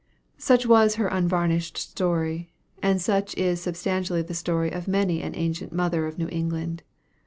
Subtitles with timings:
[0.39, 2.49] Such was her unvarnished story;
[2.81, 6.81] and such is substantially the story of many an ancient mother of New England.